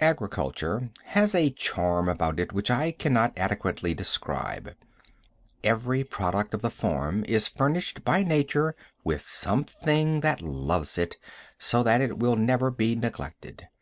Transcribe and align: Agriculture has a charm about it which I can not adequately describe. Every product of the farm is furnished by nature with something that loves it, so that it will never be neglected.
Agriculture 0.00 0.90
has 1.04 1.34
a 1.34 1.48
charm 1.48 2.06
about 2.06 2.38
it 2.38 2.52
which 2.52 2.70
I 2.70 2.90
can 2.92 3.14
not 3.14 3.32
adequately 3.34 3.94
describe. 3.94 4.74
Every 5.62 6.04
product 6.04 6.52
of 6.52 6.60
the 6.60 6.68
farm 6.68 7.24
is 7.26 7.48
furnished 7.48 8.04
by 8.04 8.24
nature 8.24 8.76
with 9.04 9.22
something 9.22 10.20
that 10.20 10.42
loves 10.42 10.98
it, 10.98 11.16
so 11.58 11.82
that 11.82 12.02
it 12.02 12.18
will 12.18 12.36
never 12.36 12.70
be 12.70 12.94
neglected. 12.94 13.68